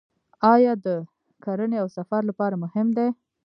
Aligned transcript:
دا 0.43 0.53
د 0.85 0.87
کرنې 1.43 1.77
او 1.83 1.87
سفر 1.97 2.21
لپاره 2.29 2.55
مهم 2.63 2.87
دی. 2.97 3.07